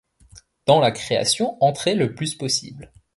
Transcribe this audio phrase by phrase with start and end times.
[0.65, 2.91] Dans la création entraient le plus possible